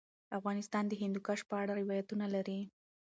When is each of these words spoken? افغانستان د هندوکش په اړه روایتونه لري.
افغانستان 0.37 0.83
د 0.87 0.93
هندوکش 1.01 1.39
په 1.49 1.55
اړه 1.61 1.73
روایتونه 1.81 2.25
لري. 2.35 2.59